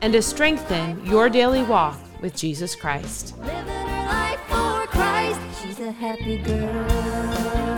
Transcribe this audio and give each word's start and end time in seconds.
and 0.00 0.12
to 0.12 0.22
strengthen 0.22 1.04
your 1.04 1.28
daily 1.28 1.62
walk 1.62 1.98
with 2.20 2.36
Jesus 2.36 2.74
Christ. 2.74 3.36
Living 3.38 3.66
life 3.66 4.40
for 4.48 4.86
Christ. 4.88 5.40
She's 5.62 5.80
a 5.80 5.90
happy 5.90 6.38
girl. 6.38 7.77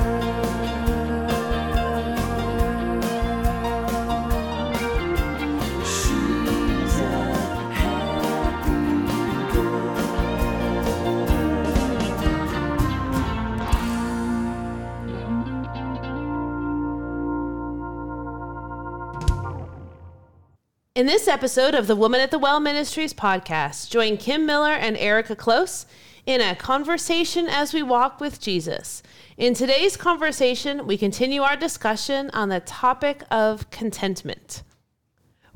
In 21.00 21.06
this 21.06 21.28
episode 21.28 21.74
of 21.74 21.86
the 21.86 21.96
Woman 21.96 22.20
at 22.20 22.30
the 22.30 22.38
Well 22.38 22.60
Ministries 22.60 23.14
podcast, 23.14 23.88
join 23.88 24.18
Kim 24.18 24.44
Miller 24.44 24.72
and 24.72 24.98
Erika 24.98 25.34
Klose 25.34 25.86
in 26.26 26.42
a 26.42 26.54
conversation 26.54 27.46
as 27.48 27.72
we 27.72 27.82
walk 27.82 28.20
with 28.20 28.38
Jesus. 28.38 29.02
In 29.38 29.54
today's 29.54 29.96
conversation, 29.96 30.86
we 30.86 30.98
continue 30.98 31.40
our 31.40 31.56
discussion 31.56 32.28
on 32.34 32.50
the 32.50 32.60
topic 32.60 33.22
of 33.30 33.70
contentment. 33.70 34.62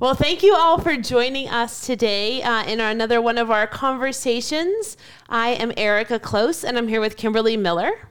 Well, 0.01 0.15
thank 0.15 0.43
you 0.43 0.55
all 0.55 0.81
for 0.81 0.97
joining 0.97 1.51
us 1.51 1.85
today 1.85 2.41
uh, 2.41 2.65
in 2.65 2.81
our, 2.81 2.89
another 2.89 3.21
one 3.21 3.37
of 3.37 3.51
our 3.51 3.67
conversations. 3.67 4.97
I 5.29 5.51
am 5.51 5.75
Erika 5.77 6.19
Klose, 6.19 6.65
and 6.65 6.79
I'm 6.79 6.89
here 6.89 7.03
with 7.03 7.19
Kimberly 7.19 7.59
Miller. 7.59 8.09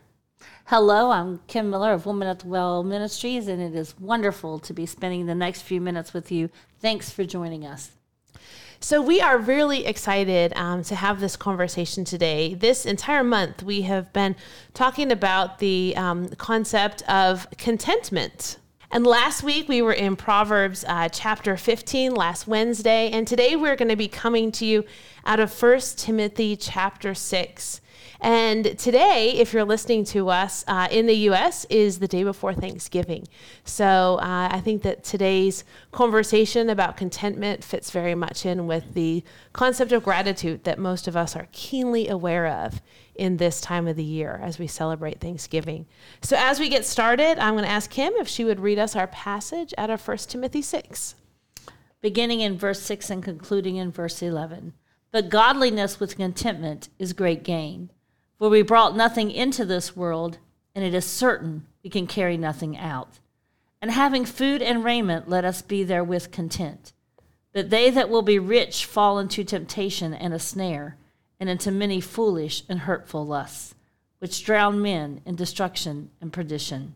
Hello, 0.67 1.11
I'm 1.11 1.42
Kim 1.47 1.69
Miller 1.69 1.92
of 1.92 2.06
Woman 2.06 2.30
at 2.30 2.39
the 2.39 2.47
Well 2.47 2.83
Ministries, 2.83 3.50
and 3.50 3.61
it 3.61 3.75
is 3.75 4.00
wonderful 4.00 4.59
to 4.59 4.73
be 4.73 4.86
spending 4.86 5.25
the 5.25 5.36
next 5.36 5.64
few 5.64 5.81
minutes 5.81 6.14
with 6.14 6.31
you. 6.31 6.50
Thanks 6.80 7.09
for 7.09 7.25
joining 7.25 7.66
us. 7.66 7.92
So, 8.80 9.02
we 9.02 9.20
are 9.20 9.38
really 9.38 9.86
excited 9.86 10.53
um, 10.55 10.81
to 10.83 10.95
have 10.95 11.20
this 11.20 11.36
conversation 11.36 12.05
today. 12.05 12.53
This 12.53 12.86
entire 12.86 13.25
month, 13.25 13.61
we 13.61 13.81
have 13.81 14.14
been 14.14 14.38
talking 14.73 15.11
about 15.11 15.59
the 15.59 15.94
um, 15.97 16.30
concept 16.30 17.02
of 17.09 17.45
contentment. 17.58 18.58
And 18.89 19.05
last 19.05 19.44
week, 19.44 19.67
we 19.67 19.81
were 19.81 19.92
in 19.92 20.16
Proverbs 20.16 20.86
uh, 20.88 21.09
chapter 21.09 21.58
15, 21.58 22.16
last 22.16 22.48
Wednesday. 22.48 23.09
And 23.11 23.27
today, 23.27 23.58
we're 23.58 23.75
going 23.75 23.89
to 23.89 23.98
be 23.98 24.08
coming 24.08 24.50
to 24.53 24.66
you 24.66 24.86
out 25.25 25.42
of 25.42 25.61
1 25.61 25.80
Timothy 25.98 26.55
chapter 26.55 27.14
6. 27.14 27.81
And 28.24 28.80
today, 28.80 29.34
if 29.34 29.52
you're 29.52 29.66
listening 29.66 30.06
to 30.06 30.30
us 30.30 30.64
uh, 30.66 30.88
in 30.90 31.08
the 31.08 31.30
US, 31.30 31.66
is 31.66 32.00
the 32.00 32.08
day 32.08 32.24
before 32.24 32.54
Thanksgiving. 32.54 33.28
So 33.66 34.18
uh, 34.22 34.48
I 34.50 34.62
think 34.62 34.82
that 34.84 35.04
today's 35.04 35.66
conversation 35.92 36.70
about 36.70 36.96
contentment 36.96 37.66
fits 37.66 37.92
very 37.92 38.16
much 38.16 38.46
in 38.46 38.66
with 38.66 38.94
the 38.94 39.26
concept 39.52 39.92
of 39.92 40.04
gratitude 40.04 40.64
that 40.64 40.80
most 40.80 41.10
of 41.10 41.18
us 41.18 41.36
are 41.36 41.50
keenly 41.52 42.08
aware 42.08 42.48
of 42.48 42.82
in 43.14 43.36
this 43.36 43.60
time 43.60 43.89
of 43.89 43.98
the 43.98 44.06
year 44.06 44.39
as 44.42 44.58
we 44.58 44.67
celebrate 44.67 45.20
Thanksgiving. 45.20 45.86
So 46.22 46.38
as 46.39 46.62
we 46.62 46.70
get 46.70 46.86
started, 46.86 47.38
I'm 47.39 47.56
going 47.56 47.66
to 47.66 47.70
ask 47.70 47.89
Kim 47.89 48.14
if 48.16 48.30
she 48.30 48.45
would 48.45 48.62
read 48.62 48.80
us 48.80 48.95
our 48.95 49.08
passage 49.08 49.73
out 49.78 49.89
of 49.89 50.08
1 50.08 50.17
Timothy 50.20 50.62
6. 50.62 51.16
Beginning 52.00 52.39
in 52.39 52.58
verse 52.58 52.82
6 52.83 53.10
and 53.10 53.22
concluding 53.22 53.76
in 53.76 53.92
verse 53.92 54.22
11. 54.22 54.76
But 55.12 55.28
godliness 55.28 56.00
with 56.00 56.16
contentment 56.16 56.88
is 56.98 57.12
great 57.12 57.44
gain. 57.44 57.89
For 58.38 58.49
we 58.49 58.61
brought 58.61 58.95
nothing 58.95 59.32
into 59.32 59.66
this 59.66 59.95
world, 59.95 60.38
and 60.76 60.83
it 60.83 60.94
is 60.94 61.05
certain 61.05 61.66
we 61.83 61.89
can 61.89 62.08
carry 62.08 62.38
nothing 62.38 62.77
out. 62.77 63.20
And 63.82 63.92
having 63.92 64.26
food 64.26 64.61
and 64.61 64.83
raiment, 64.83 65.30
let 65.30 65.45
us 65.45 65.61
be 65.61 65.83
therewith 65.83 66.32
content. 66.32 66.94
But 67.52 67.70
they 67.70 67.89
that 67.89 68.10
will 68.10 68.21
be 68.21 68.39
rich 68.39 68.86
fall 68.86 69.20
into 69.20 69.44
temptation 69.44 70.14
and 70.14 70.33
a 70.33 70.39
snare, 70.39 70.98
and 71.39 71.49
into 71.49 71.71
many 71.71 71.99
foolish 71.99 72.64
and 72.70 72.80
hurtful 72.80 73.26
lusts, 73.26 73.76
which 74.20 74.44
drown 74.44 74.82
men 74.82 75.21
in 75.26 75.36
destruction 75.36 76.10
and 76.21 76.32
perdition. 76.32 76.95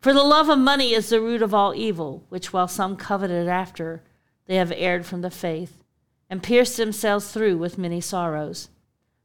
For 0.00 0.12
the 0.12 0.22
love 0.22 0.48
of 0.48 0.58
money 0.58 0.92
is 0.92 1.08
the 1.08 1.20
root 1.20 1.42
of 1.42 1.52
all 1.52 1.74
evil, 1.74 2.24
which 2.28 2.52
while 2.52 2.68
some 2.68 2.96
coveted 2.96 3.48
after, 3.48 4.02
they 4.46 4.56
have 4.56 4.72
erred 4.74 5.06
from 5.06 5.22
the 5.22 5.30
faith, 5.30 5.82
and 6.28 6.42
pierced 6.42 6.76
themselves 6.76 7.32
through 7.32 7.58
with 7.58 7.78
many 7.78 8.00
sorrows. 8.00 8.68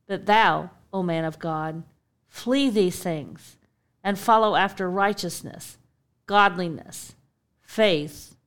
But 0.08 0.26
thou, 0.26 0.72
O 0.96 1.04
man 1.04 1.26
of 1.26 1.40
God, 1.40 1.84
flee 2.30 2.70
these 2.70 2.98
things, 3.04 3.58
and 4.02 4.18
follow 4.18 4.56
after 4.56 4.90
righteousness, 4.90 5.78
godliness, 6.26 7.16
faith, 7.62 8.38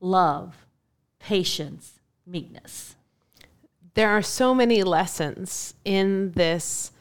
love, 0.00 0.64
patience, 1.18 2.00
meekness. 2.26 2.96
There 3.92 4.08
are 4.08 4.22
so 4.22 4.54
many 4.54 4.82
lessons 4.82 5.74
in 5.84 6.32
this 6.32 6.92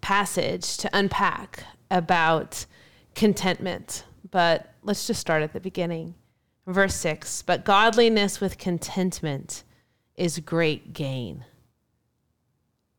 passage 0.00 0.76
to 0.76 0.90
unpack 0.96 1.64
about 1.90 2.64
contentment, 3.16 4.04
but 4.30 4.72
let's 4.84 5.08
just 5.08 5.20
start 5.20 5.42
at 5.42 5.52
the 5.52 5.58
beginning. 5.58 6.14
Verse 6.64 6.94
6 6.94 7.42
But 7.42 7.64
godliness 7.64 8.40
with 8.40 8.56
contentment 8.56 9.64
is 10.14 10.38
great 10.38 10.92
gain. 10.92 11.44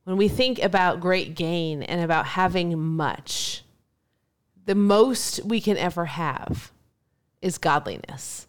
When 0.05 0.17
we 0.17 0.27
think 0.27 0.59
about 0.59 1.01
great 1.01 1.35
gain 1.35 1.83
and 1.83 2.01
about 2.01 2.25
having 2.25 2.79
much, 2.79 3.63
the 4.65 4.75
most 4.75 5.43
we 5.43 5.61
can 5.61 5.77
ever 5.77 6.05
have 6.05 6.71
is 7.41 7.57
godliness 7.57 8.47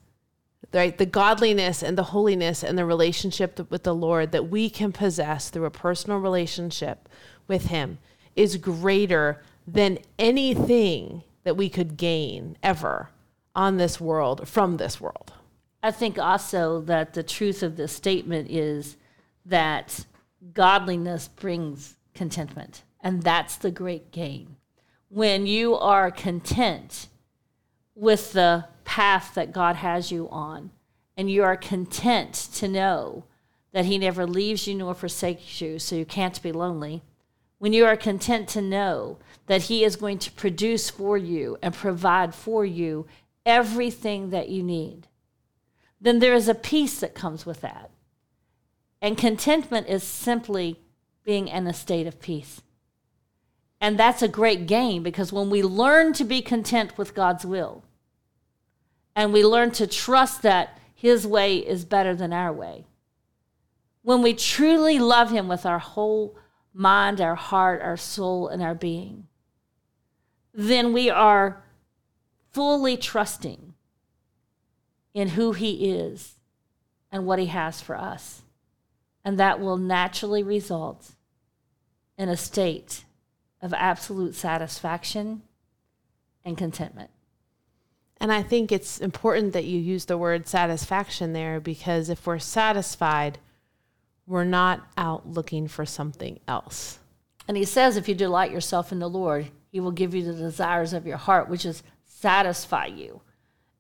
right? 0.73 0.99
The 0.99 1.07
godliness 1.07 1.83
and 1.83 1.97
the 1.97 2.03
holiness 2.05 2.63
and 2.63 2.77
the 2.77 2.85
relationship 2.85 3.71
with 3.71 3.83
the 3.83 3.95
Lord 3.95 4.33
that 4.33 4.51
we 4.51 4.69
can 4.69 4.93
possess 4.93 5.49
through 5.49 5.65
a 5.65 5.71
personal 5.71 6.19
relationship 6.19 7.09
with 7.49 7.67
Him 7.67 7.99
is 8.35 8.57
greater 8.57 9.43
than 9.67 9.99
anything 10.19 11.23
that 11.45 11.57
we 11.57 11.69
could 11.69 11.97
gain 11.97 12.57
ever 12.63 13.11
on 13.55 13.77
this 13.77 14.01
world 14.01 14.47
from 14.49 14.77
this 14.77 15.01
world. 15.01 15.33
I 15.83 15.91
think 15.91 16.19
also 16.19 16.81
that 16.83 17.15
the 17.15 17.23
truth 17.23 17.63
of 17.63 17.77
this 17.77 17.93
statement 17.93 18.51
is 18.51 18.97
that 19.47 20.05
godliness 20.53 21.29
brings 21.29 21.97
contentment, 22.15 22.83
and 23.01 23.23
that's 23.23 23.57
the 23.57 23.71
great 23.71 24.11
gain. 24.11 24.57
When 25.09 25.47
you 25.47 25.77
are 25.77 26.11
content 26.11 27.09
with 27.95 28.33
the 28.33 28.67
path 28.85 29.35
that 29.35 29.53
God 29.53 29.77
has 29.77 30.11
you 30.11 30.29
on, 30.31 30.71
and 31.17 31.31
you 31.31 31.43
are 31.43 31.57
content 31.57 32.35
to 32.55 32.69
know 32.69 33.25
that 33.73 33.87
He 33.87 33.99
never 33.99 34.27
leaves 34.27 34.67
you 34.67 34.75
nor 34.75 34.95
forsakes 34.95 35.61
you, 35.61 35.79
so 35.79 35.97
you 35.97 36.05
can't 36.05 36.43
be 36.43 36.53
lonely. 36.53 37.03
When 37.59 37.73
you 37.73 37.87
are 37.87 37.97
content 37.97 38.49
to 38.51 38.61
know 38.61 39.19
that 39.47 39.63
He 39.63 39.85
is 39.85 39.97
going 39.97 40.19
to 40.21 40.33
produce 40.33 40.91
for 40.91 41.17
you 41.17 41.57
and 41.63 41.75
provide 41.75 42.35
for 42.35 42.65
you 42.65 43.07
everything 43.45 44.31
that 44.31 44.49
you 44.49 44.63
need, 44.63 45.09
then 46.01 46.19
there 46.19 46.35
is 46.35 46.49
a 46.49 46.55
peace 46.55 47.01
that 47.01 47.15
comes 47.15 47.47
with 47.47 47.63
that. 47.63 47.91
And 49.01 49.19
contentment 49.19 49.89
is 49.89 50.03
simply 50.03 50.81
being 51.25 51.49
in 51.49 51.67
a 51.67 51.75
state 51.75 52.07
of 52.07 52.21
peace. 52.21 52.63
And 53.81 53.99
that's 53.99 54.23
a 54.23 54.29
great 54.29 54.67
gain 54.67 55.03
because 55.03 55.33
when 55.33 55.51
we 55.51 55.63
learn 55.63 56.13
to 56.15 56.25
be 56.25 56.41
content 56.41 56.97
with 56.97 57.15
God's 57.15 57.45
will, 57.45 57.85
and 59.15 59.33
we 59.33 59.45
learn 59.45 59.71
to 59.73 59.87
trust 59.87 60.43
that 60.43 60.79
His 60.95 61.27
way 61.27 61.59
is 61.59 61.85
better 61.85 62.15
than 62.15 62.33
our 62.33 62.53
way. 62.53 62.87
When 64.03 64.23
we 64.23 64.35
truly 64.35 64.99
love 64.99 65.31
Him 65.31 65.49
with 65.49 65.67
our 65.67 65.79
whole 65.79 66.37
mind, 66.73 67.21
our 67.21 67.35
heart, 67.35 67.81
our 67.83 67.97
soul, 67.97 68.49
and 68.49 68.63
our 68.63 68.75
being, 68.75 69.27
then 70.53 70.93
we 70.93 71.11
are 71.11 71.63
fully 72.53 72.97
trusting 72.97 73.75
in 75.13 75.31
who 75.31 75.53
He 75.53 75.91
is 75.93 76.35
and 77.11 77.27
what 77.27 77.39
He 77.39 77.47
has 77.47 77.81
for 77.81 77.97
us. 77.97 78.43
And 79.27 79.41
that 79.41 79.59
will 79.59 79.77
naturally 79.77 80.45
result 80.45 81.11
in 82.17 82.29
a 82.29 82.37
state 82.37 83.05
of 83.61 83.75
absolute 83.75 84.37
satisfaction 84.37 85.43
and 86.45 86.57
contentment. 86.57 87.11
And 88.21 88.33
I 88.33 88.45
think 88.45 88.71
it's 88.71 89.01
important 89.01 89.53
that 89.53 89.65
you 89.65 89.81
use 89.81 90.05
the 90.05 90.17
word 90.17 90.47
satisfaction 90.47 91.33
there 91.33 91.59
because 91.59 92.09
if 92.09 92.25
we're 92.25 92.39
satisfied, 92.39 93.39
we're 94.29 94.45
not 94.45 94.87
out 94.97 95.29
looking 95.29 95.67
for 95.67 95.85
something 95.85 96.39
else. 96.47 97.01
And 97.49 97.57
he 97.57 97.65
says, 97.65 97.97
if 97.97 98.09
you 98.09 98.15
delight 98.15 98.53
yourself 98.53 98.93
in 98.93 99.01
the 99.01 99.11
Lord, 99.11 99.49
he 99.73 99.81
will 99.81 99.91
give 99.91 100.15
you 100.15 100.23
the 100.25 100.35
desires 100.35 100.93
of 100.93 101.05
your 101.05 101.17
heart, 101.17 101.49
which 101.49 101.67
is 101.67 101.83
satisfy 102.05 102.87
you. 102.87 103.23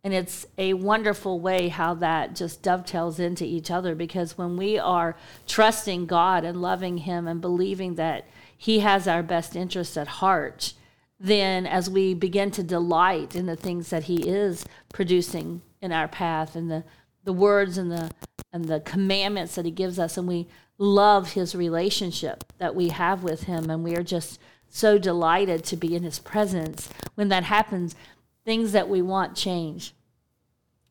And 0.07 0.15
it's 0.15 0.47
a 0.57 0.75
wonderful 0.75 1.41
way 1.41 1.67
how 1.67 1.95
that 1.95 2.37
just 2.37 2.63
dovetails 2.63 3.19
into 3.19 3.45
each 3.45 3.73
other 3.73 3.97
because 3.97 4.39
when 4.39 4.57
we 4.57 4.79
are 4.79 5.17
trusting 5.49 6.07
God 6.07 6.45
and 6.45 6.63
loving 6.63 6.99
Him 6.99 7.27
and 7.27 7.41
believing 7.41 7.97
that 7.97 8.25
He 8.57 8.79
has 8.79 9.09
our 9.09 9.25
best 9.25 9.57
interests 9.57 9.97
at 9.97 10.07
heart, 10.07 10.75
then 11.19 11.67
as 11.67 11.91
we 11.91 12.15
begin 12.15 12.53
to 12.53 12.63
delight 12.63 13.35
in 13.35 13.47
the 13.47 13.57
things 13.57 13.91
that 13.91 14.05
He 14.05 14.29
is 14.29 14.65
producing 14.93 15.63
in 15.83 15.91
our 15.91 16.07
path 16.07 16.55
and 16.55 16.71
the, 16.71 16.85
the 17.25 17.33
words 17.33 17.77
and 17.77 17.91
the 17.91 18.13
and 18.53 18.67
the 18.67 18.79
commandments 18.79 19.57
that 19.57 19.65
He 19.65 19.73
gives 19.73 19.99
us, 19.99 20.17
and 20.17 20.29
we 20.29 20.47
love 20.79 21.33
His 21.33 21.57
relationship 21.57 22.45
that 22.59 22.77
we 22.77 22.91
have 22.91 23.25
with 23.25 23.43
Him, 23.43 23.69
and 23.71 23.83
we 23.83 23.97
are 23.97 24.05
just 24.05 24.39
so 24.69 24.99
delighted 24.99 25.65
to 25.65 25.77
be 25.77 25.97
in 25.97 26.05
His 26.05 26.21
presence. 26.21 26.89
When 27.17 27.29
that 27.31 27.43
happens, 27.43 27.97
things 28.45 28.71
that 28.71 28.89
we 28.89 29.03
want 29.03 29.35
change 29.35 29.93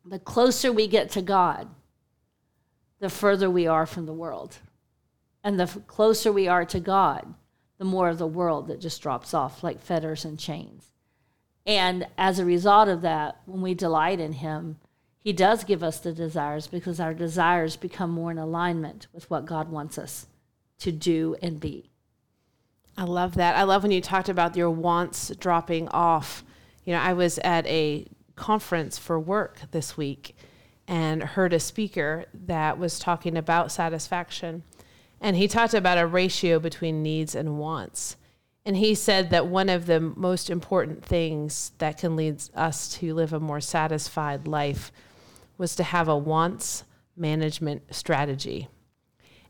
the 0.05 0.19
closer 0.19 0.71
we 0.71 0.87
get 0.87 1.09
to 1.11 1.21
God, 1.21 1.67
the 2.99 3.09
further 3.09 3.49
we 3.49 3.67
are 3.67 3.85
from 3.85 4.05
the 4.05 4.13
world. 4.13 4.57
And 5.43 5.59
the 5.59 5.67
closer 5.87 6.31
we 6.31 6.47
are 6.47 6.65
to 6.65 6.79
God, 6.79 7.33
the 7.77 7.85
more 7.85 8.09
of 8.09 8.17
the 8.17 8.27
world 8.27 8.67
that 8.67 8.79
just 8.79 9.01
drops 9.01 9.33
off 9.33 9.63
like 9.63 9.81
fetters 9.81 10.25
and 10.25 10.39
chains. 10.39 10.91
And 11.65 12.07
as 12.17 12.39
a 12.39 12.45
result 12.45 12.87
of 12.87 13.01
that, 13.01 13.41
when 13.45 13.61
we 13.61 13.73
delight 13.73 14.19
in 14.19 14.33
Him, 14.33 14.77
He 15.19 15.33
does 15.33 15.63
give 15.63 15.83
us 15.83 15.99
the 15.99 16.13
desires 16.13 16.67
because 16.67 16.99
our 16.99 17.13
desires 17.13 17.75
become 17.75 18.11
more 18.11 18.31
in 18.31 18.37
alignment 18.37 19.07
with 19.11 19.29
what 19.29 19.45
God 19.45 19.69
wants 19.69 19.97
us 19.97 20.27
to 20.79 20.91
do 20.91 21.35
and 21.41 21.59
be. 21.59 21.89
I 22.97 23.03
love 23.03 23.35
that. 23.35 23.55
I 23.55 23.63
love 23.63 23.83
when 23.83 23.91
you 23.91 24.01
talked 24.01 24.29
about 24.29 24.55
your 24.55 24.69
wants 24.69 25.29
dropping 25.35 25.89
off. 25.89 26.43
You 26.85 26.93
know, 26.93 26.99
I 26.99 27.13
was 27.13 27.39
at 27.39 27.65
a 27.67 28.07
conference 28.35 28.97
for 28.97 29.19
work 29.19 29.61
this 29.71 29.97
week 29.97 30.35
and 30.87 31.23
heard 31.23 31.53
a 31.53 31.59
speaker 31.59 32.25
that 32.33 32.77
was 32.77 32.99
talking 32.99 33.37
about 33.37 33.71
satisfaction. 33.71 34.63
And 35.19 35.35
he 35.35 35.47
talked 35.47 35.73
about 35.73 35.97
a 35.97 36.05
ratio 36.05 36.59
between 36.59 37.01
needs 37.01 37.33
and 37.33 37.57
wants. 37.57 38.17
And 38.65 38.77
he 38.77 38.95
said 38.95 39.29
that 39.29 39.47
one 39.47 39.69
of 39.69 39.85
the 39.85 39.99
most 39.99 40.49
important 40.49 41.03
things 41.03 41.71
that 41.77 41.97
can 41.97 42.15
lead 42.15 42.43
us 42.55 42.89
to 42.97 43.13
live 43.13 43.33
a 43.33 43.39
more 43.39 43.61
satisfied 43.61 44.47
life 44.47 44.91
was 45.57 45.75
to 45.75 45.83
have 45.83 46.07
a 46.07 46.17
wants 46.17 46.83
management 47.15 47.93
strategy. 47.93 48.67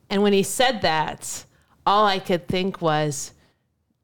And 0.10 0.22
when 0.22 0.34
he 0.34 0.44
said 0.44 0.82
that, 0.82 1.46
all 1.86 2.06
I 2.06 2.20
could 2.20 2.48
think 2.48 2.82
was, 2.82 3.34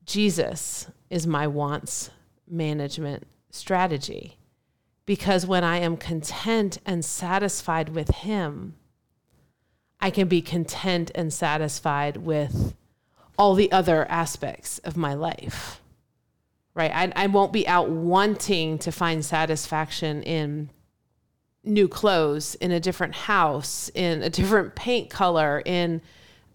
Jesus 0.05 0.87
is 1.09 1.27
my 1.27 1.47
wants 1.47 2.09
management 2.47 3.27
strategy 3.51 4.37
because 5.11 5.45
when 5.45 5.61
I 5.61 5.79
am 5.79 5.97
content 5.97 6.77
and 6.85 7.03
satisfied 7.03 7.89
with 7.89 8.07
Him, 8.11 8.75
I 9.99 10.09
can 10.09 10.29
be 10.29 10.41
content 10.41 11.11
and 11.13 11.33
satisfied 11.33 12.15
with 12.15 12.73
all 13.37 13.53
the 13.53 13.69
other 13.73 14.09
aspects 14.09 14.77
of 14.85 14.95
my 14.95 15.13
life. 15.13 15.81
Right? 16.73 16.91
I, 16.95 17.11
I 17.13 17.27
won't 17.27 17.51
be 17.51 17.67
out 17.67 17.89
wanting 17.89 18.77
to 18.77 18.91
find 18.93 19.25
satisfaction 19.25 20.23
in 20.23 20.69
new 21.65 21.89
clothes, 21.89 22.55
in 22.55 22.71
a 22.71 22.79
different 22.79 23.13
house, 23.13 23.91
in 23.93 24.23
a 24.23 24.29
different 24.29 24.75
paint 24.75 25.09
color, 25.09 25.61
in, 25.65 25.99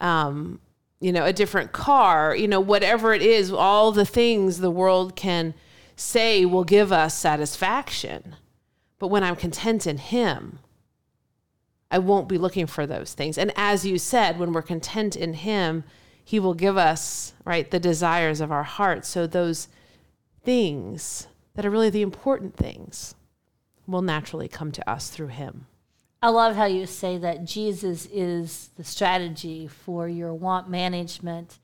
um, 0.00 0.60
you 0.98 1.12
know, 1.12 1.26
a 1.26 1.32
different 1.34 1.72
car, 1.72 2.34
you 2.34 2.48
know, 2.48 2.60
whatever 2.60 3.12
it 3.12 3.20
is, 3.20 3.52
all 3.52 3.92
the 3.92 4.06
things 4.06 4.60
the 4.60 4.70
world 4.70 5.14
can 5.14 5.52
say 5.94 6.46
will 6.46 6.64
give 6.64 6.90
us 6.90 7.14
satisfaction. 7.14 8.34
But 8.98 9.08
when 9.08 9.22
I'm 9.22 9.36
content 9.36 9.86
in 9.86 9.98
Him, 9.98 10.60
I 11.90 11.98
won't 11.98 12.28
be 12.28 12.38
looking 12.38 12.66
for 12.66 12.86
those 12.86 13.14
things. 13.14 13.38
And 13.38 13.52
as 13.56 13.86
you 13.86 13.98
said, 13.98 14.38
when 14.38 14.52
we're 14.52 14.62
content 14.62 15.16
in 15.16 15.34
Him, 15.34 15.84
He 16.24 16.40
will 16.40 16.54
give 16.54 16.76
us, 16.76 17.34
right, 17.44 17.70
the 17.70 17.78
desires 17.78 18.40
of 18.40 18.50
our 18.50 18.64
hearts. 18.64 19.08
So 19.08 19.26
those 19.26 19.68
things 20.42 21.28
that 21.54 21.64
are 21.64 21.70
really 21.70 21.90
the 21.90 22.02
important 22.02 22.56
things 22.56 23.14
will 23.86 24.02
naturally 24.02 24.48
come 24.48 24.72
to 24.72 24.90
us 24.90 25.10
through 25.10 25.28
Him. 25.28 25.66
I 26.22 26.30
love 26.30 26.56
how 26.56 26.64
you 26.64 26.86
say 26.86 27.18
that 27.18 27.44
Jesus 27.44 28.06
is 28.06 28.70
the 28.76 28.84
strategy 28.84 29.68
for 29.68 30.08
your 30.08 30.34
want 30.34 30.68
management. 30.68 31.58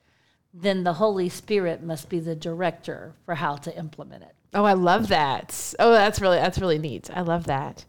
Then 0.54 0.84
the 0.84 0.94
Holy 0.94 1.28
Spirit 1.28 1.82
must 1.82 2.08
be 2.08 2.20
the 2.20 2.36
director 2.36 3.14
for 3.24 3.34
how 3.36 3.56
to 3.56 3.76
implement 3.76 4.22
it. 4.22 4.34
Oh, 4.54 4.64
I 4.64 4.74
love 4.74 5.08
that. 5.08 5.74
Oh, 5.78 5.92
that's 5.92 6.20
really 6.20 6.36
that's 6.36 6.58
really 6.58 6.78
neat. 6.78 7.10
I 7.12 7.22
love 7.22 7.44
that. 7.44 7.84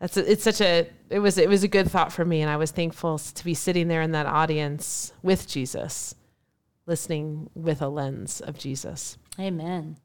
That's 0.00 0.16
a, 0.16 0.30
it's 0.30 0.44
such 0.44 0.60
a 0.60 0.88
it 1.10 1.18
was 1.18 1.38
it 1.38 1.48
was 1.48 1.64
a 1.64 1.68
good 1.68 1.90
thought 1.90 2.12
for 2.12 2.24
me, 2.24 2.42
and 2.42 2.50
I 2.50 2.56
was 2.56 2.70
thankful 2.70 3.18
to 3.18 3.44
be 3.44 3.54
sitting 3.54 3.88
there 3.88 4.02
in 4.02 4.12
that 4.12 4.26
audience 4.26 5.12
with 5.22 5.48
Jesus, 5.48 6.14
listening 6.86 7.50
with 7.54 7.80
a 7.80 7.88
lens 7.88 8.40
of 8.40 8.58
Jesus. 8.58 9.16
Amen. 9.40 9.96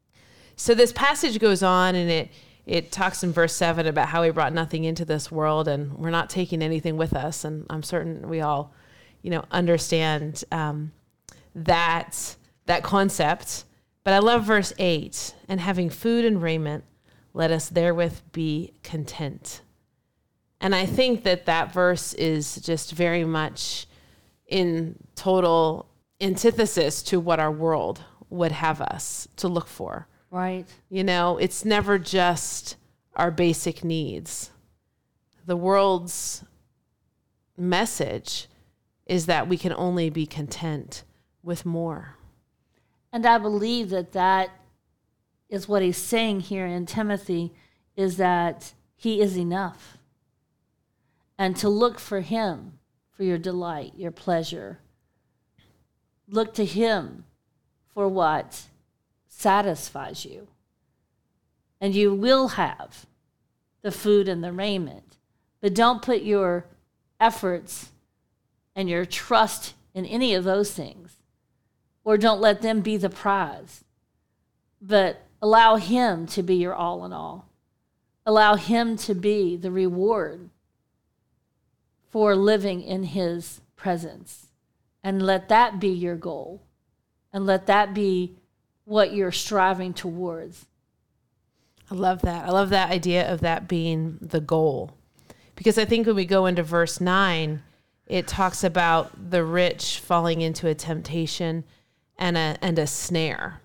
So 0.56 0.74
this 0.74 0.92
passage 0.94 1.40
goes 1.40 1.64
on, 1.64 1.96
and 1.96 2.10
it 2.10 2.32
it 2.66 2.92
talks 2.92 3.24
in 3.24 3.34
verse 3.34 3.54
seven 3.54 3.86
about 3.86 4.08
how 4.08 4.24
he 4.24 4.32
brought 4.32 4.54
nothing 4.54 4.86
into 4.86 5.04
this 5.04 5.32
world, 5.32 5.68
and 5.68 5.94
we're 5.94 6.12
not 6.12 6.30
taking 6.30 6.62
anything 6.62 6.96
with 6.96 7.14
us. 7.14 7.44
And 7.44 7.66
I'm 7.70 7.84
certain 7.84 8.30
we 8.30 8.40
all, 8.40 8.74
you 9.22 9.32
know, 9.32 9.44
understand 9.52 10.44
um, 10.52 10.94
that 11.56 12.38
that 12.68 12.84
concept 12.84 13.66
but 14.04 14.14
I 14.14 14.20
love 14.20 14.44
verse 14.44 14.74
8 14.78 15.34
and 15.48 15.60
having 15.60 15.90
food 15.90 16.26
and 16.26 16.42
raiment, 16.42 16.84
let 17.34 17.52
us 17.52 17.70
therewith 17.70 18.20
be 18.32 18.74
content. 18.84 19.62
And 20.60 20.74
I 20.74 20.86
think 20.86 21.24
that 21.24 21.46
that 21.46 21.74
verse 21.74 22.14
is 22.14 22.56
just 22.58 22.92
very 22.94 23.26
much 23.26 23.88
in 24.48 24.96
total 25.16 25.90
antithesis 26.22 27.04
to 27.04 27.20
what 27.20 27.40
our 27.40 27.52
world 27.52 28.04
would 28.30 28.52
have 28.52 28.82
us 28.82 29.28
to 29.38 29.48
look 29.48 29.68
for. 29.68 30.08
Right. 30.32 30.66
You 30.90 31.04
know, 31.04 31.38
it's 31.38 31.66
never 31.66 32.00
just 32.00 32.78
our 33.16 33.30
basic 33.30 33.84
needs. 33.84 34.52
The 35.46 35.58
world's 35.58 36.44
message 37.58 38.48
is 39.06 39.26
that 39.28 39.48
we 39.48 39.58
can 39.58 39.74
only 39.74 40.10
be 40.10 40.26
content 40.26 41.04
with 41.44 41.66
more. 41.66 42.16
And 43.14 43.28
I 43.28 43.38
believe 43.38 43.92
that 43.92 44.14
that 44.14 44.50
is 45.48 45.68
what 45.68 45.84
he's 45.84 45.98
saying 45.98 46.40
here 46.42 46.66
in 46.66 46.88
Timothy 46.88 47.54
is 47.96 48.18
that 48.18 48.74
he 48.96 49.22
is 49.22 49.38
enough. 49.38 50.00
And 51.38 51.56
to 51.58 51.70
look 51.70 52.00
for 52.00 52.22
him 52.22 52.80
for 53.12 53.22
your 53.24 53.38
delight, 53.38 53.94
your 53.96 54.10
pleasure. 54.10 54.80
Look 56.28 56.56
to 56.56 56.66
him 56.66 57.26
for 57.94 58.08
what 58.08 58.64
satisfies 59.28 60.26
you. 60.26 60.48
And 61.80 61.94
you 61.94 62.16
will 62.16 62.50
have 62.50 63.06
the 63.84 63.92
food 63.92 64.28
and 64.28 64.44
the 64.44 64.52
raiment. 64.52 65.18
But 65.62 65.76
don't 65.76 66.02
put 66.02 66.24
your 66.24 66.66
efforts 67.20 67.92
and 68.76 68.90
your 68.90 69.06
trust 69.06 69.76
in 69.94 70.08
any 70.08 70.34
of 70.34 70.46
those 70.46 70.72
things 70.72 71.18
or 72.04 72.18
don't 72.18 72.42
let 72.42 72.62
them 72.62 72.82
be 72.82 72.98
the 72.98 73.10
prize, 73.10 73.84
but 74.82 75.22
allow 75.42 75.76
Him 75.78 76.26
to 76.28 76.44
be 76.44 76.56
your 76.56 76.74
all 76.74 77.06
in 77.06 77.14
all. 77.14 77.50
Allow 78.26 78.56
Him 78.56 78.98
to 78.98 79.14
be 79.14 79.56
the 79.56 79.72
reward 79.72 80.50
for 82.10 82.36
living 82.36 82.82
in 82.82 83.04
His 83.04 83.62
presence. 83.76 84.48
And 85.04 85.22
let 85.22 85.50
that 85.50 85.80
be 85.80 85.90
your 85.90 86.16
goal. 86.16 86.62
And 87.34 87.46
let 87.46 87.66
that 87.68 87.94
be 87.94 88.36
what 88.86 89.14
you're 89.14 89.32
striving 89.32 89.94
towards. 89.94 90.66
I 91.90 91.96
love 91.96 92.22
that. 92.22 92.46
I 92.46 92.52
love 92.52 92.70
that 92.70 92.92
idea 92.92 93.32
of 93.32 93.42
that 93.42 93.68
being 93.68 94.18
the 94.22 94.40
goal. 94.40 94.92
Because 95.56 95.78
I 95.78 95.86
think 95.86 96.08
when 96.08 96.16
we 96.16 96.26
go 96.26 96.46
into 96.46 96.64
verse 96.64 97.02
9, 97.02 97.62
it 98.08 98.28
talks 98.28 98.64
about 98.64 99.32
the 99.32 99.44
rich 99.44 100.00
falling 100.00 100.42
into 100.42 100.68
a 100.68 100.76
temptation 100.76 101.64
and 102.18 102.38
a 102.38 102.58
and 102.62 102.80
a 102.80 102.88
snare. 102.88 103.62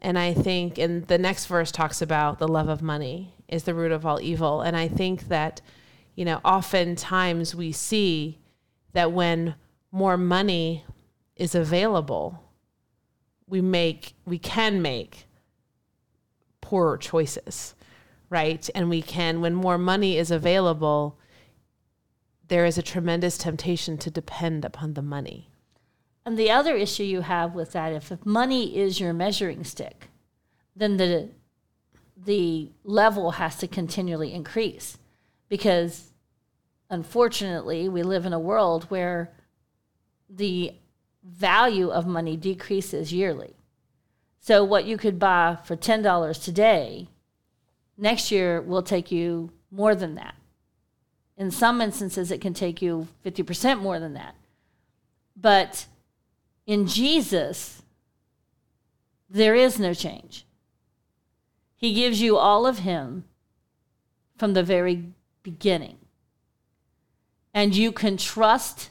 And 0.00 0.18
I 0.18 0.32
think 0.32 0.78
and 0.78 1.06
the 1.06 1.18
next 1.18 1.46
verse 1.46 1.70
talks 1.70 2.00
about 2.00 2.38
the 2.38 2.48
love 2.48 2.68
of 2.68 2.82
money 2.82 3.34
is 3.48 3.64
the 3.64 3.74
root 3.74 3.92
of 3.92 4.06
all 4.06 4.20
evil. 4.20 4.62
And 4.62 4.76
I 4.76 4.88
think 4.88 5.28
that, 5.28 5.60
you 6.14 6.24
know, 6.24 6.40
oftentimes 6.44 7.54
we 7.54 7.72
see 7.72 8.38
that 8.92 9.12
when 9.12 9.54
more 9.92 10.16
money 10.16 10.84
is 11.36 11.54
available, 11.54 12.42
we 13.46 13.60
make 13.60 14.14
we 14.24 14.38
can 14.38 14.80
make 14.80 15.26
poorer 16.60 16.96
choices, 16.96 17.74
right? 18.28 18.68
And 18.74 18.88
we 18.88 19.02
can 19.02 19.40
when 19.40 19.54
more 19.54 19.78
money 19.78 20.16
is 20.16 20.30
available, 20.30 21.18
there 22.48 22.64
is 22.64 22.78
a 22.78 22.82
tremendous 22.82 23.36
temptation 23.36 23.98
to 23.98 24.10
depend 24.10 24.64
upon 24.64 24.94
the 24.94 25.02
money. 25.02 25.49
And 26.24 26.38
the 26.38 26.50
other 26.50 26.76
issue 26.76 27.02
you 27.02 27.22
have 27.22 27.54
with 27.54 27.72
that, 27.72 27.92
if 27.92 28.24
money 28.24 28.76
is 28.76 29.00
your 29.00 29.12
measuring 29.12 29.64
stick, 29.64 30.08
then 30.76 30.96
the 30.96 31.30
the 32.22 32.70
level 32.84 33.32
has 33.32 33.56
to 33.56 33.66
continually 33.66 34.34
increase 34.34 34.98
because 35.48 36.12
unfortunately 36.90 37.88
we 37.88 38.02
live 38.02 38.26
in 38.26 38.32
a 38.32 38.38
world 38.38 38.84
where 38.84 39.32
the 40.28 40.72
value 41.24 41.88
of 41.88 42.06
money 42.06 42.36
decreases 42.36 43.12
yearly. 43.12 43.54
So 44.38 44.64
what 44.64 44.84
you 44.84 44.96
could 44.96 45.18
buy 45.18 45.58
for 45.64 45.76
$10 45.76 46.44
today, 46.44 47.08
next 47.96 48.30
year 48.30 48.60
will 48.60 48.82
take 48.82 49.10
you 49.10 49.50
more 49.70 49.94
than 49.94 50.14
that. 50.14 50.34
In 51.36 51.50
some 51.50 51.80
instances, 51.80 52.30
it 52.30 52.40
can 52.40 52.54
take 52.54 52.82
you 52.82 53.08
50% 53.24 53.80
more 53.80 53.98
than 53.98 54.14
that. 54.14 54.34
But 55.36 55.86
in 56.70 56.86
Jesus, 56.86 57.82
there 59.28 59.56
is 59.56 59.80
no 59.80 59.92
change. 59.92 60.46
He 61.74 61.92
gives 61.92 62.22
you 62.22 62.36
all 62.36 62.64
of 62.64 62.78
Him 62.78 63.24
from 64.38 64.52
the 64.52 64.62
very 64.62 65.06
beginning. 65.42 65.98
And 67.52 67.74
you 67.74 67.90
can 67.90 68.16
trust 68.16 68.90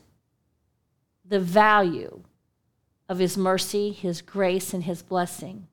the 1.23 1.39
value 1.39 2.23
of 3.07 3.19
His 3.19 3.37
mercy, 3.37 3.91
His 3.91 4.21
grace, 4.21 4.73
and 4.73 4.83
His 4.83 5.01
blessing 5.01 5.67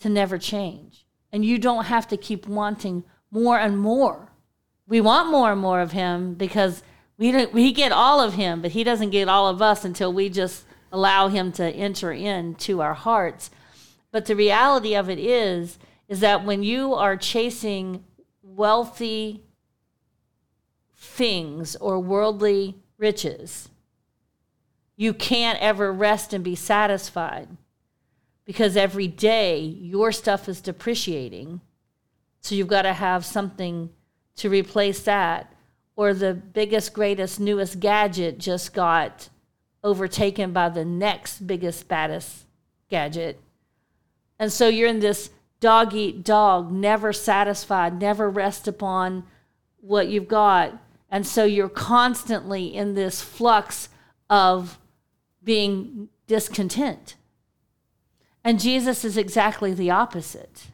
to 0.00 0.08
never 0.08 0.38
change. 0.38 1.06
And 1.30 1.44
you 1.44 1.56
don't 1.56 1.84
have 1.84 2.08
to 2.08 2.16
keep 2.16 2.48
wanting 2.48 3.04
more 3.30 3.60
and 3.60 3.78
more. 3.78 4.32
We 4.88 5.00
want 5.00 5.30
more 5.30 5.52
and 5.52 5.60
more 5.60 5.80
of 5.80 5.92
Him 5.92 6.34
because 6.34 6.82
we, 7.16 7.46
we 7.46 7.72
get 7.72 7.92
all 7.92 8.20
of 8.20 8.34
Him, 8.34 8.62
but 8.62 8.72
He 8.72 8.84
doesn't 8.84 9.10
get 9.10 9.28
all 9.28 9.48
of 9.48 9.62
us 9.62 9.84
until 9.84 10.12
we 10.12 10.28
just 10.28 10.64
allow 10.90 11.28
Him 11.28 11.52
to 11.52 11.64
enter 11.64 12.12
into 12.12 12.80
our 12.80 12.94
hearts. 12.94 13.50
But 14.10 14.26
the 14.26 14.36
reality 14.36 14.94
of 14.94 15.10
it 15.10 15.18
is, 15.18 15.78
is 16.08 16.20
that 16.20 16.44
when 16.44 16.62
you 16.62 16.94
are 16.94 17.16
chasing 17.16 18.04
wealthy 18.42 19.42
things 20.96 21.76
or 21.76 21.98
worldly 21.98 22.76
riches, 22.98 23.68
you 24.96 25.12
can't 25.12 25.58
ever 25.60 25.92
rest 25.92 26.32
and 26.32 26.44
be 26.44 26.54
satisfied 26.54 27.48
because 28.44 28.76
every 28.76 29.08
day 29.08 29.58
your 29.58 30.12
stuff 30.12 30.48
is 30.48 30.60
depreciating. 30.60 31.60
So 32.40 32.54
you've 32.54 32.68
got 32.68 32.82
to 32.82 32.92
have 32.92 33.24
something 33.24 33.90
to 34.36 34.50
replace 34.50 35.02
that. 35.04 35.53
Or 35.96 36.12
the 36.12 36.34
biggest, 36.34 36.92
greatest, 36.92 37.38
newest 37.38 37.80
gadget 37.80 38.38
just 38.38 38.74
got 38.74 39.28
overtaken 39.82 40.52
by 40.52 40.68
the 40.68 40.84
next 40.84 41.46
biggest, 41.46 41.86
baddest 41.88 42.46
gadget. 42.88 43.40
And 44.38 44.52
so 44.52 44.68
you're 44.68 44.88
in 44.88 45.00
this 45.00 45.30
dog 45.60 45.94
eat 45.94 46.24
dog, 46.24 46.72
never 46.72 47.12
satisfied, 47.12 48.00
never 48.00 48.28
rest 48.28 48.66
upon 48.66 49.24
what 49.80 50.08
you've 50.08 50.28
got. 50.28 50.78
And 51.10 51.26
so 51.26 51.44
you're 51.44 51.68
constantly 51.68 52.74
in 52.74 52.94
this 52.94 53.22
flux 53.22 53.88
of 54.28 54.78
being 55.42 56.08
discontent. 56.26 57.14
And 58.42 58.60
Jesus 58.60 59.04
is 59.04 59.16
exactly 59.16 59.72
the 59.72 59.90
opposite. 59.90 60.66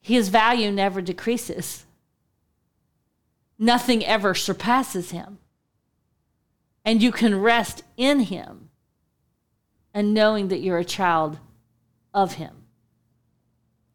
His 0.00 0.28
value 0.28 0.70
never 0.70 1.00
decreases, 1.00 1.83
nothing 3.58 4.04
ever 4.04 4.34
surpasses 4.34 5.10
him 5.10 5.38
and 6.84 7.02
you 7.02 7.10
can 7.10 7.40
rest 7.40 7.82
in 7.96 8.20
him 8.20 8.68
and 9.92 10.12
knowing 10.12 10.48
that 10.48 10.58
you're 10.58 10.78
a 10.78 10.84
child 10.84 11.38
of 12.12 12.34
him. 12.34 12.64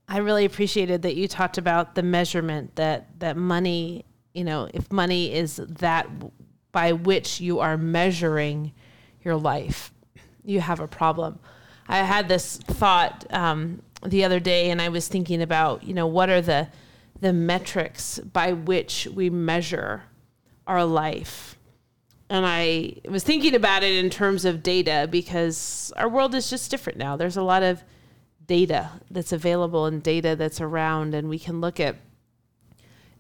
I 0.08 0.18
really 0.18 0.46
appreciated 0.46 1.04
that 1.04 1.16
you 1.16 1.28
talked 1.28 1.58
about 1.58 1.94
the 1.94 2.02
measurement 2.02 2.76
that 2.78 3.20
that 3.20 3.38
money, 3.38 4.06
you 4.34 4.44
know, 4.44 4.68
if 4.74 4.92
money 4.92 5.32
is 5.34 5.58
that 5.58 6.08
by 6.72 6.94
which 6.94 7.40
you 7.40 7.60
are 7.60 7.78
measuring 7.78 8.74
your 9.24 9.36
life, 9.36 9.94
you 10.44 10.62
have 10.62 10.80
a 10.80 10.88
problem. 10.88 11.40
I 11.88 12.00
had 12.00 12.28
this 12.28 12.58
thought 12.58 13.26
um, 13.30 13.82
the 14.06 14.24
other 14.24 14.40
day, 14.40 14.72
and 14.72 14.82
I 14.82 14.90
was 14.90 15.08
thinking 15.08 15.42
about, 15.42 15.84
you 15.84 15.94
know, 15.94 16.08
what 16.08 16.30
are 16.30 16.42
the 16.42 16.70
the 17.22 17.34
metrics 17.34 18.20
by 18.20 18.54
which 18.54 19.08
we 19.14 19.30
measure 19.30 20.04
our 20.68 20.86
life 20.86 21.58
and 22.30 22.46
I 22.46 22.94
was 23.06 23.24
thinking 23.24 23.56
about 23.56 23.84
it 23.84 23.94
in 23.94 24.10
terms 24.10 24.46
of 24.46 24.62
data 24.62 25.08
because 25.10 25.92
our 25.98 26.08
world 26.08 26.36
is 26.36 26.50
just 26.50 26.70
different 26.70 27.00
now. 27.00 27.18
There's 27.18 27.38
a 27.38 27.42
lot 27.42 27.64
of 27.64 27.84
data 28.46 28.92
that's 29.10 29.32
available 29.32 29.86
and 29.86 30.02
data 30.04 30.36
that's 30.36 30.62
around, 30.62 31.16
and 31.16 31.28
we 31.28 31.40
can 31.40 31.60
look 31.60 31.80
at 31.80 31.96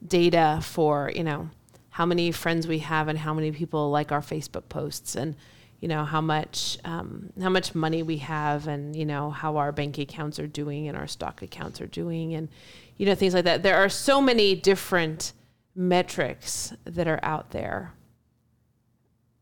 data 0.05 0.59
for, 0.61 1.11
you 1.15 1.23
know, 1.23 1.49
how 1.89 2.05
many 2.05 2.31
friends 2.31 2.67
we 2.67 2.79
have 2.79 3.07
and 3.07 3.17
how 3.17 3.33
many 3.33 3.51
people 3.51 3.89
like 3.89 4.11
our 4.11 4.21
Facebook 4.21 4.69
posts 4.69 5.15
and 5.15 5.35
you 5.79 5.87
know 5.87 6.03
how 6.03 6.21
much 6.21 6.77
um, 6.83 7.31
how 7.41 7.49
much 7.49 7.73
money 7.73 8.03
we 8.03 8.17
have 8.17 8.67
and 8.67 8.95
you 8.95 9.05
know 9.05 9.29
how 9.29 9.57
our 9.57 9.71
bank 9.71 9.97
accounts 9.97 10.39
are 10.39 10.47
doing 10.47 10.87
and 10.87 10.97
our 10.97 11.07
stock 11.07 11.41
accounts 11.41 11.79
are 11.81 11.87
doing 11.87 12.33
and 12.33 12.49
you 12.97 13.05
know 13.05 13.15
things 13.15 13.33
like 13.33 13.45
that. 13.45 13.63
There 13.63 13.77
are 13.77 13.89
so 13.89 14.21
many 14.21 14.55
different 14.55 15.33
metrics 15.75 16.73
that 16.85 17.07
are 17.07 17.19
out 17.23 17.51
there 17.51 17.93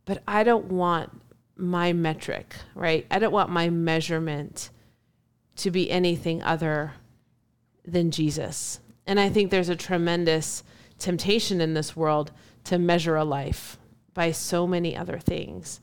but 0.08 0.24
I 0.25 0.44
don't 0.44 0.72
want 0.72 1.22
my 1.58 1.91
metric, 1.91 2.56
right? 2.74 3.06
I 3.12 3.20
don't 3.20 3.34
want 3.34 3.50
my 3.50 3.70
measurement 3.70 4.70
to 5.58 5.70
be 5.70 5.91
anything 5.91 6.41
other 6.41 6.94
than 7.86 8.10
Jesus. 8.10 8.79
And 9.06 9.20
I 9.20 9.29
think 9.29 9.51
there's 9.51 9.70
a 9.70 9.75
tremendous 9.75 10.63
temptation 10.98 11.60
in 11.60 11.74
this 11.74 11.96
world 11.96 12.32
to 12.63 12.79
measure 12.79 13.17
a 13.17 13.25
life 13.25 13.77
by 14.13 14.32
so 14.32 14.65
many 14.65 14.96
other 14.96 15.20
things. 15.20 15.82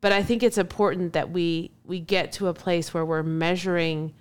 But 0.00 0.12
I 0.12 0.22
think 0.22 0.42
it's 0.42 0.58
important 0.58 1.12
that 1.12 1.30
we 1.30 1.72
we 1.84 2.00
get 2.00 2.32
to 2.32 2.48
a 2.48 2.54
place 2.54 2.94
where 2.94 3.04
we're 3.04 3.22
measuring 3.22 4.14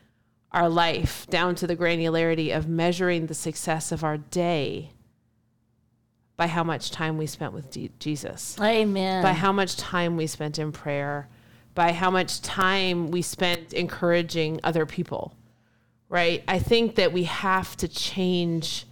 our 0.52 0.70
life 0.70 1.28
down 1.30 1.56
to 1.56 1.68
the 1.68 1.76
granularity 1.76 2.56
of 2.56 2.68
measuring 2.68 3.28
the 3.28 3.34
success 3.34 3.92
of 3.92 4.04
our 4.04 4.18
day 4.18 4.92
by 6.38 6.48
how 6.48 6.64
much 6.64 6.92
time 6.92 7.18
we 7.18 7.26
spent 7.26 7.52
with 7.54 7.70
D- 7.70 7.92
Jesus. 8.00 8.58
Amen. 8.62 9.22
By 9.22 9.34
how 9.34 9.52
much 9.52 9.76
time 9.76 10.18
we 10.18 10.28
spent 10.28 10.58
in 10.58 10.72
prayer, 10.72 11.28
by 11.76 11.92
how 11.92 12.10
much 12.10 12.42
time 12.42 13.12
we 13.12 13.22
spent 13.22 13.74
encouraging 13.74 14.60
other 14.64 14.86
people. 14.86 15.34
Right? 16.10 16.44
I 16.48 16.60
think 16.60 16.96
that 16.96 17.12
we 17.12 17.24
have 17.26 17.76
to 17.78 17.88
change 17.88 18.86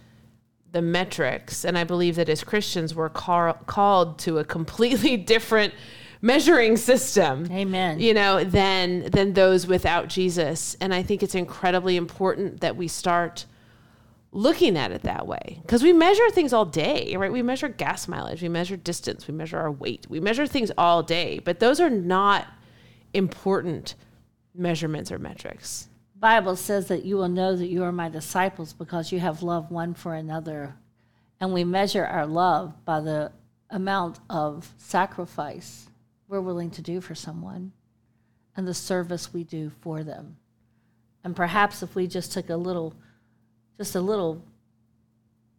the 0.72 0.82
metrics 0.82 1.64
and 1.64 1.78
I 1.78 1.84
believe 1.84 2.16
that 2.16 2.28
as 2.28 2.44
Christians 2.44 2.94
we're 2.94 3.08
call- 3.08 3.54
called 3.54 4.18
to 4.20 4.38
a 4.38 4.44
completely 4.44 5.16
different 5.32 5.72
measuring 6.20 6.76
system. 6.76 7.50
Amen. 7.50 8.00
You 8.00 8.14
know, 8.14 8.44
than 8.44 9.10
than 9.10 9.32
those 9.34 9.66
without 9.66 10.08
Jesus. 10.08 10.76
And 10.80 10.94
I 10.94 11.02
think 11.02 11.22
it's 11.22 11.34
incredibly 11.34 11.96
important 11.96 12.60
that 12.60 12.76
we 12.76 12.88
start 12.88 13.46
looking 14.36 14.76
at 14.76 14.92
it 14.92 15.02
that 15.02 15.26
way 15.26 15.58
because 15.62 15.82
we 15.82 15.94
measure 15.94 16.28
things 16.28 16.52
all 16.52 16.66
day 16.66 17.16
right 17.16 17.32
we 17.32 17.40
measure 17.40 17.68
gas 17.68 18.06
mileage 18.06 18.42
we 18.42 18.50
measure 18.50 18.76
distance 18.76 19.26
we 19.26 19.32
measure 19.32 19.58
our 19.58 19.70
weight 19.70 20.06
we 20.10 20.20
measure 20.20 20.46
things 20.46 20.70
all 20.76 21.02
day 21.02 21.38
but 21.38 21.58
those 21.58 21.80
are 21.80 21.88
not 21.88 22.46
important 23.14 23.94
measurements 24.54 25.10
or 25.10 25.18
metrics 25.18 25.88
bible 26.16 26.54
says 26.54 26.88
that 26.88 27.02
you 27.02 27.16
will 27.16 27.28
know 27.28 27.56
that 27.56 27.68
you 27.68 27.82
are 27.82 27.92
my 27.92 28.10
disciples 28.10 28.74
because 28.74 29.10
you 29.10 29.18
have 29.20 29.42
love 29.42 29.70
one 29.70 29.94
for 29.94 30.14
another 30.14 30.74
and 31.40 31.54
we 31.54 31.64
measure 31.64 32.04
our 32.04 32.26
love 32.26 32.74
by 32.84 33.00
the 33.00 33.32
amount 33.70 34.20
of 34.28 34.74
sacrifice 34.76 35.88
we're 36.28 36.40
willing 36.40 36.70
to 36.70 36.82
do 36.82 37.00
for 37.00 37.14
someone 37.14 37.72
and 38.56 38.66
the 38.66 38.74
service 38.74 39.32
we 39.32 39.44
do 39.44 39.70
for 39.80 40.02
them 40.02 40.36
and 41.26 41.34
perhaps 41.34 41.82
if 41.82 41.96
we 41.96 42.06
just 42.06 42.32
took 42.32 42.50
a 42.50 42.56
little 42.56 42.94
just 43.78 43.96
a 43.96 44.00
little 44.00 44.42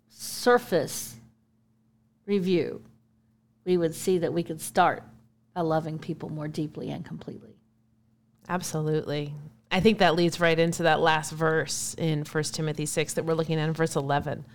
surface 0.09 1.17
review, 2.25 2.81
we 3.65 3.75
would 3.75 3.93
see 3.93 4.17
that 4.19 4.31
we 4.33 4.43
could 4.43 4.61
start 4.61 5.03
by 5.53 5.59
loving 5.59 5.99
people 5.99 6.29
more 6.29 6.47
deeply 6.47 6.89
and 6.89 7.03
completely. 7.05 7.57
Absolutely. 8.47 9.33
I 9.69 9.81
think 9.81 9.97
that 9.97 10.15
leads 10.15 10.39
right 10.39 10.57
into 10.57 10.83
that 10.83 11.01
last 11.01 11.33
verse 11.33 11.93
in 11.97 12.23
1 12.23 12.43
Timothy 12.45 12.85
6 12.85 13.15
that 13.15 13.25
we're 13.25 13.33
looking 13.33 13.59
at 13.59 13.67
in 13.67 13.73
verse 13.73 13.97
11. 13.97 14.45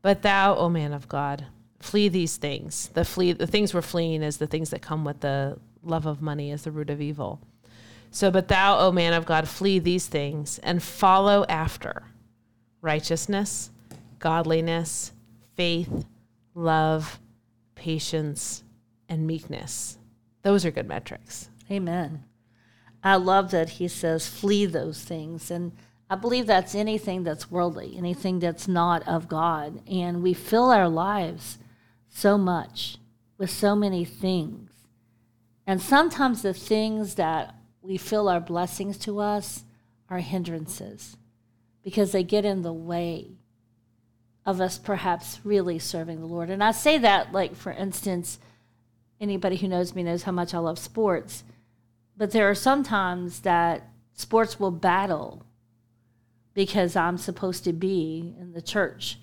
But 0.00 0.22
thou, 0.22 0.54
O 0.54 0.68
man 0.68 0.92
of 0.92 1.08
God, 1.08 1.46
flee 1.80 2.08
these 2.08 2.36
things. 2.36 2.88
The 2.94 3.04
flee 3.04 3.32
the 3.32 3.46
things 3.46 3.74
we're 3.74 3.82
fleeing 3.82 4.22
is 4.22 4.36
the 4.36 4.46
things 4.46 4.70
that 4.70 4.82
come 4.82 5.04
with 5.04 5.20
the 5.20 5.58
love 5.82 6.06
of 6.06 6.22
money 6.22 6.50
as 6.50 6.62
the 6.62 6.70
root 6.70 6.90
of 6.90 7.00
evil. 7.00 7.40
So 8.10 8.30
but 8.30 8.48
thou, 8.48 8.78
O 8.78 8.92
man 8.92 9.12
of 9.12 9.26
God, 9.26 9.48
flee 9.48 9.78
these 9.78 10.06
things 10.06 10.58
and 10.62 10.82
follow 10.82 11.44
after 11.48 12.04
righteousness, 12.82 13.70
godliness, 14.18 15.12
faith, 15.54 16.06
love, 16.54 17.18
patience, 17.74 18.62
and 19.08 19.26
meekness. 19.26 19.98
Those 20.42 20.64
are 20.64 20.70
good 20.70 20.88
metrics. 20.88 21.50
Amen. 21.70 22.24
I 23.02 23.16
love 23.16 23.50
that 23.52 23.70
he 23.70 23.88
says, 23.88 24.28
flee 24.28 24.66
those 24.66 25.02
things. 25.02 25.50
And 25.50 25.72
I 26.08 26.16
believe 26.16 26.46
that's 26.46 26.74
anything 26.74 27.24
that's 27.24 27.50
worldly, 27.50 27.94
anything 27.96 28.40
that's 28.40 28.68
not 28.68 29.06
of 29.06 29.28
God. 29.28 29.80
And 29.88 30.22
we 30.22 30.34
fill 30.34 30.70
our 30.70 30.88
lives 30.88 31.58
so 32.10 32.36
much 32.36 32.98
with 33.38 33.50
so 33.50 33.74
many 33.74 34.04
things. 34.04 34.70
And 35.66 35.80
sometimes 35.80 36.42
the 36.42 36.52
things 36.52 37.14
that 37.14 37.54
we 37.80 37.96
feel 37.96 38.28
are 38.28 38.40
blessings 38.40 38.98
to 38.98 39.20
us 39.20 39.64
are 40.10 40.18
hindrances 40.18 41.16
because 41.82 42.12
they 42.12 42.22
get 42.22 42.44
in 42.44 42.62
the 42.62 42.72
way 42.72 43.38
of 44.44 44.60
us 44.60 44.76
perhaps 44.78 45.40
really 45.44 45.78
serving 45.78 46.20
the 46.20 46.26
Lord. 46.26 46.50
And 46.50 46.62
I 46.62 46.72
say 46.72 46.98
that, 46.98 47.32
like, 47.32 47.54
for 47.54 47.72
instance, 47.72 48.38
anybody 49.20 49.56
who 49.56 49.68
knows 49.68 49.94
me 49.94 50.02
knows 50.02 50.24
how 50.24 50.32
much 50.32 50.52
I 50.52 50.58
love 50.58 50.78
sports. 50.78 51.44
But 52.16 52.32
there 52.32 52.50
are 52.50 52.54
some 52.54 52.82
times 52.82 53.40
that 53.40 53.88
sports 54.12 54.58
will 54.58 54.72
battle 54.72 55.46
because 56.52 56.96
I'm 56.96 57.16
supposed 57.16 57.64
to 57.64 57.72
be 57.72 58.34
in 58.38 58.52
the 58.52 58.62
church 58.62 59.18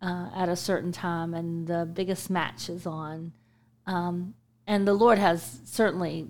uh, 0.00 0.30
at 0.34 0.48
a 0.48 0.56
certain 0.56 0.92
time 0.92 1.34
and 1.34 1.66
the 1.66 1.88
biggest 1.92 2.30
match 2.30 2.68
is 2.68 2.86
on. 2.86 3.32
Um, 3.86 4.34
and 4.66 4.86
the 4.86 4.94
Lord 4.94 5.18
has 5.18 5.60
certainly 5.64 6.28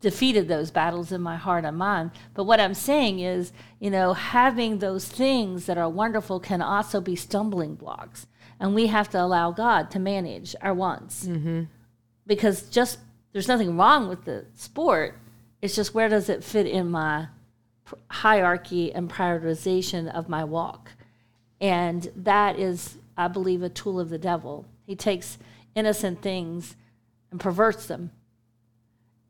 defeated 0.00 0.48
those 0.48 0.70
battles 0.70 1.12
in 1.12 1.20
my 1.20 1.36
heart 1.36 1.64
and 1.64 1.76
mind. 1.76 2.10
But 2.34 2.44
what 2.44 2.60
I'm 2.60 2.74
saying 2.74 3.20
is, 3.20 3.52
you 3.78 3.90
know, 3.90 4.14
having 4.14 4.78
those 4.78 5.06
things 5.06 5.66
that 5.66 5.76
are 5.76 5.90
wonderful 5.90 6.40
can 6.40 6.62
also 6.62 7.00
be 7.00 7.16
stumbling 7.16 7.74
blocks. 7.74 8.26
And 8.58 8.74
we 8.74 8.86
have 8.86 9.10
to 9.10 9.20
allow 9.20 9.50
God 9.50 9.90
to 9.92 9.98
manage 9.98 10.54
our 10.62 10.74
wants. 10.74 11.26
Mm-hmm. 11.26 11.64
Because 12.26 12.62
just 12.62 12.98
there's 13.32 13.48
nothing 13.48 13.76
wrong 13.76 14.08
with 14.08 14.24
the 14.24 14.46
sport. 14.54 15.18
It's 15.60 15.76
just 15.76 15.94
where 15.94 16.08
does 16.08 16.28
it 16.28 16.42
fit 16.42 16.66
in 16.66 16.90
my 16.90 17.28
hierarchy 18.08 18.92
and 18.92 19.10
prioritization 19.10 20.12
of 20.12 20.28
my 20.28 20.44
walk? 20.44 20.92
And 21.60 22.10
that 22.16 22.58
is, 22.58 22.96
I 23.16 23.28
believe, 23.28 23.62
a 23.62 23.68
tool 23.68 24.00
of 24.00 24.08
the 24.08 24.18
devil. 24.18 24.66
He 24.86 24.96
takes 24.96 25.38
innocent 25.74 26.22
things 26.22 26.76
and 27.30 27.38
perverts 27.38 27.86
them 27.86 28.10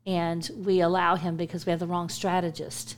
and 0.05 0.49
we 0.55 0.81
allow 0.81 1.15
him 1.15 1.37
because 1.37 1.65
we 1.65 1.71
have 1.71 1.79
the 1.79 1.87
wrong 1.87 2.09
strategist 2.09 2.95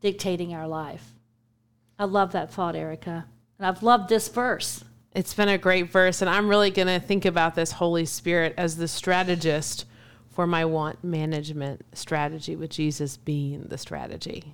dictating 0.00 0.54
our 0.54 0.68
life. 0.68 1.12
I 1.98 2.04
love 2.04 2.32
that 2.32 2.52
thought, 2.52 2.76
Erika. 2.76 3.26
And 3.58 3.66
I've 3.66 3.82
loved 3.82 4.08
this 4.08 4.28
verse. 4.28 4.84
It's 5.14 5.32
been 5.32 5.48
a 5.48 5.56
great 5.56 5.90
verse, 5.90 6.20
and 6.20 6.28
I'm 6.28 6.48
really 6.48 6.70
going 6.70 6.88
to 6.88 7.04
think 7.04 7.24
about 7.24 7.54
this 7.54 7.72
Holy 7.72 8.04
Spirit 8.04 8.52
as 8.58 8.76
the 8.76 8.86
strategist 8.86 9.86
for 10.28 10.46
my 10.46 10.66
want 10.66 11.02
management 11.02 11.82
strategy, 11.94 12.54
with 12.54 12.68
Jesus 12.68 13.16
being 13.16 13.62
the 13.62 13.78
strategy. 13.78 14.52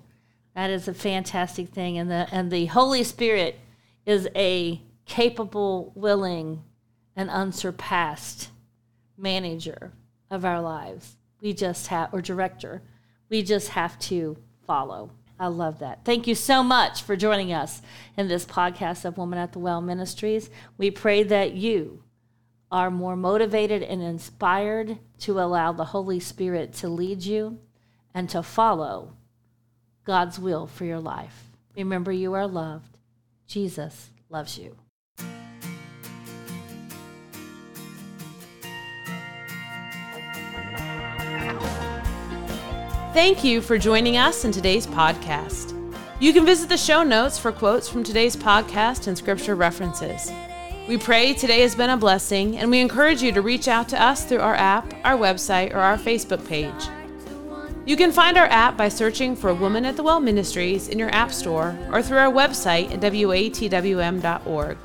That 0.54 0.71
is 0.71 0.87
a 0.87 0.94
fantastic 0.94 1.68
thing, 1.68 1.99
and 1.99 2.11
the 2.11 2.28
and 2.30 2.50
the 2.50 2.66
Holy 2.66 3.04
Spirit 3.04 3.59
is 4.04 4.28
a 4.37 4.82
capable, 5.06 5.92
willing, 5.94 6.62
and 7.16 7.30
unsurpassed 7.30 8.50
manager 9.16 9.92
of 10.30 10.44
our 10.44 10.61
lives. 10.61 11.16
We 11.40 11.52
just 11.52 11.88
have, 11.88 12.12
or 12.12 12.21
director, 12.21 12.82
we 13.28 13.42
just 13.42 13.71
have 13.71 13.99
to 14.00 14.37
follow. 14.66 15.11
I 15.38 15.49
love 15.49 15.80
that. 15.80 16.04
Thank 16.04 16.26
you 16.26 16.35
so 16.35 16.62
much 16.62 17.02
for 17.02 17.16
joining 17.16 17.52
us 17.52 17.82
in 18.16 18.28
this 18.28 18.44
podcast 18.44 19.04
of 19.04 19.18
Woman 19.18 19.38
at 19.38 19.52
the 19.52 19.59
Well 19.59 19.80
Ministries. 19.80 20.50
We 20.78 20.90
pray 20.90 21.23
that 21.25 21.54
you 21.54 22.04
are 22.71 22.91
more 22.91 23.17
motivated 23.17 23.82
and 23.82 24.00
inspired 24.00 24.99
to 25.21 25.41
allow 25.41 25.73
the 25.73 25.86
Holy 25.86 26.21
Spirit 26.21 26.73
to 26.75 26.88
lead 26.88 27.25
you 27.25 27.58
and 28.15 28.28
to 28.30 28.43
follow 28.43 29.15
God's 30.04 30.38
will 30.38 30.67
for 30.67 30.84
your 30.84 31.00
life. 31.00 31.50
Remember, 31.76 32.12
you 32.12 32.34
are 32.34 32.47
loved. 32.47 32.99
Jesus 33.47 34.10
loves 34.28 34.58
you. 34.58 34.76
Thank 43.12 43.45
you 43.45 43.60
for 43.60 43.76
joining 43.76 44.17
us 44.17 44.45
in 44.47 44.52
today's 44.52 44.86
podcast. 44.86 45.78
You 46.19 46.32
can 46.32 46.47
visit 46.47 46.69
the 46.71 46.78
show 46.78 47.02
notes 47.02 47.38
for 47.38 47.52
quotes 47.52 47.88
from 47.88 48.02
today's 48.02 48.34
podcast 48.34 49.06
and 49.06 49.19
scripture 49.19 49.54
references. 49.54 50.32
We 50.88 50.97
pray 50.97 51.34
today 51.34 51.60
has 51.60 51.75
been 51.75 51.91
a 51.91 51.97
blessing, 51.97 52.56
and 52.56 52.71
we 52.71 52.80
encourage 52.80 53.23
you 53.23 53.30
to 53.32 53.43
reach 53.43 53.69
out 53.69 53.88
to 53.91 54.02
us 54.02 54.25
through 54.25 54.41
our 54.41 54.54
app, 54.54 54.95
our 55.04 55.17
website, 55.17 55.75
or 55.75 55.78
our 55.78 55.99
Facebook 55.99 56.47
page. 56.47 57.01
You 57.84 57.97
can 57.97 58.12
find 58.12 58.38
our 58.38 58.47
app 58.47 58.76
by 58.76 58.88
searching 58.88 59.34
for 59.34 59.52
Woman 59.52 59.84
at 59.84 59.97
the 59.97 60.04
Well 60.04 60.21
Ministries 60.21 60.88
in 60.88 61.00
your 61.00 61.12
App 61.12 61.32
Store 61.32 61.76
or 61.90 62.00
through 62.00 62.18
our 62.18 62.32
website 62.32 62.92
at 62.92 63.00
watwm.org. 63.00 64.78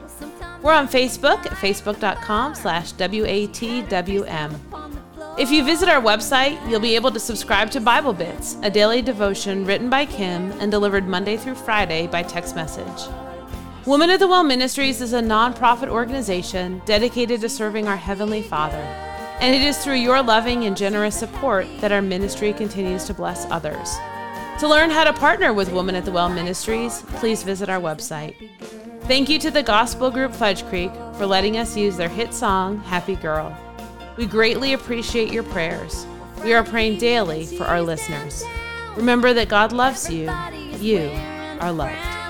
We're 0.63 0.73
on 0.73 0.88
Facebook 0.88 1.45
at 1.45 1.51
facebook.com 1.51 2.55
slash 2.55 2.93
watwm. 2.93 4.60
If 5.38 5.51
you 5.51 5.63
visit 5.63 5.88
our 5.88 6.01
website, 6.01 6.57
you'll 6.67 6.79
be 6.79 6.95
able 6.95 7.12
to 7.12 7.19
subscribe 7.19 7.69
to 7.71 7.79
Bible 7.79 8.13
Bits, 8.13 8.57
a 8.63 8.71
daily 8.71 9.03
devotion 9.03 9.65
written 9.65 9.88
by 9.88 10.07
Kim 10.07 10.51
and 10.53 10.71
delivered 10.71 11.07
Monday 11.07 11.38
through 11.38 11.53
Friday 11.53 12.07
by 12.07 12.23
text 12.23 12.55
message. 12.55 13.07
Woman 13.86 14.10
at 14.10 14.19
the 14.19 14.27
Well 14.27 14.43
Ministries 14.43 14.99
is 14.99 15.13
a 15.13 15.21
nonprofit 15.21 15.89
organization 15.89 16.81
dedicated 16.86 17.41
to 17.41 17.49
serving 17.49 17.88
our 17.88 17.95
Heavenly 17.95 18.41
Father, 18.41 18.83
and 19.39 19.56
it 19.56 19.62
is 19.62 19.78
through 19.78 19.95
your 19.95 20.21
loving 20.21 20.65
and 20.65 20.76
generous 20.76 21.17
support 21.17 21.67
that 21.80 21.91
our 21.91 22.02
ministry 22.02 22.54
continues 22.54 23.04
to 23.06 23.13
bless 23.13 23.45
others. 23.52 23.95
To 24.60 24.67
learn 24.67 24.89
how 24.89 25.04
to 25.04 25.13
partner 25.13 25.54
with 25.54 25.71
Women 25.71 25.95
at 25.95 26.06
the 26.06 26.12
Well 26.12 26.30
Ministries, 26.30 27.04
please 27.17 27.43
visit 27.43 27.69
our 27.69 27.80
website. 27.80 28.36
Thank 29.04 29.30
you 29.30 29.38
to 29.39 29.52
the 29.52 29.62
gospel 29.62 30.10
group 30.10 30.34
Fudge 30.34 30.65
Creek 30.65 30.91
for 31.13 31.26
letting 31.26 31.58
us 31.58 31.78
use 31.78 31.95
their 31.95 32.10
hit 32.10 32.34
song, 32.34 32.80
Happy 32.80 33.15
Girl. 33.15 33.56
We 34.17 34.26
greatly 34.26 34.73
appreciate 34.73 35.32
your 35.32 35.43
prayers. 35.43 36.08
We 36.43 36.54
are 36.54 36.63
praying 36.63 36.97
daily 36.97 37.45
for 37.45 37.65
our 37.65 37.82
listeners. 37.82 38.43
Remember 38.95 39.34
that 39.34 39.47
God 39.47 39.71
loves 39.71 40.10
you. 40.10 40.32
You 40.80 41.10
are 41.62 41.71
loved. 41.71 42.27